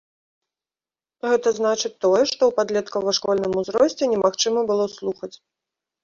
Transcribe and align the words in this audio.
Гэта 1.29 1.49
значыць 1.59 1.91
тое, 2.03 2.21
што 2.31 2.41
ў 2.47 2.51
падлеткава-школьным 2.59 3.53
узросце 3.61 4.03
немагчыма 4.15 4.63
было 4.71 4.85
слухаць. 4.95 5.31